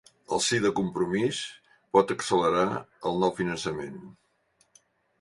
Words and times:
El 0.35 0.39
sí 0.45 0.59
de 0.63 0.71
Compromís 0.79 1.41
pot 1.97 2.15
accelerar 2.17 2.65
el 3.11 3.23
nou 3.27 3.37
finançament 3.45 4.05